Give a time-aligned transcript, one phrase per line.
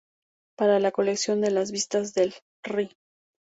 [0.57, 2.89] Para la "Colección de las vistas del Rl.